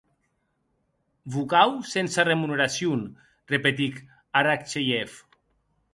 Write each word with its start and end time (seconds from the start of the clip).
Vocau 1.35 1.75
sense 1.91 2.25
remuneracion, 2.29 3.03
repetic 3.55 4.03
Arakcheiev. 4.43 5.25